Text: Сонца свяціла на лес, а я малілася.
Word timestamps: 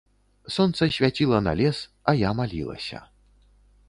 Сонца 0.53 0.85
свяціла 0.95 1.41
на 1.47 1.53
лес, 1.59 1.81
а 2.13 2.15
я 2.21 2.31
малілася. 2.39 3.03